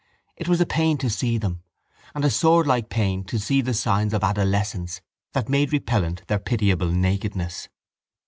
[0.35, 1.61] It was a pain to see them,
[2.15, 4.99] and a swordlike pain to see the signs of adolescence
[5.33, 7.69] that made repellent their pitiable nakedness.